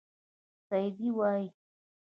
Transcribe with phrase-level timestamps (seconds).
[0.69, 1.47] سعدي وایي.